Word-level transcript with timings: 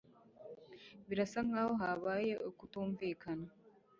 Birasa 1.07 1.39
nkaho 1.47 1.73
habaye 1.81 2.33
ukutumvikana. 2.49 3.47